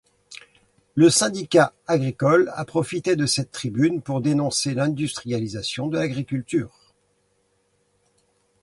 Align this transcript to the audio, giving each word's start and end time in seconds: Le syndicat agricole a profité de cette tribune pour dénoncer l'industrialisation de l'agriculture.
Le 0.95 1.11
syndicat 1.11 1.73
agricole 1.85 2.51
a 2.55 2.65
profité 2.65 3.15
de 3.15 3.27
cette 3.27 3.51
tribune 3.51 4.01
pour 4.01 4.19
dénoncer 4.19 4.73
l'industrialisation 4.73 5.85
de 5.85 5.97
l'agriculture. 5.99 6.75